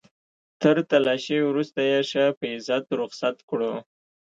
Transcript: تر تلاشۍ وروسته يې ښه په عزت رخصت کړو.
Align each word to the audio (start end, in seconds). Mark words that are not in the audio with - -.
تر 0.61 0.75
تلاشۍ 0.89 1.39
وروسته 1.45 1.79
يې 1.89 1.99
ښه 2.09 2.23
په 2.37 2.45
عزت 2.53 2.85
رخصت 3.01 3.37
کړو. 3.49 3.73